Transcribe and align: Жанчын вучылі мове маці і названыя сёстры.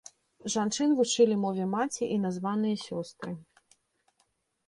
Жанчын 0.53 0.93
вучылі 0.99 1.35
мове 1.43 1.67
маці 1.75 2.03
і 2.15 2.17
названыя 2.25 2.75
сёстры. 2.85 3.31